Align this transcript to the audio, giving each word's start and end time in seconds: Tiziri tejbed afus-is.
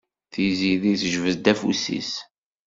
Tiziri 0.31 0.93
tejbed 1.01 1.45
afus-is. 1.51 2.11